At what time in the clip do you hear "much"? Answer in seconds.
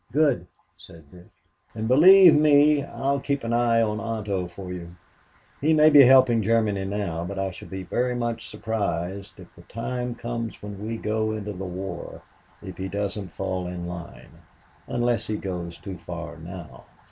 8.15-8.49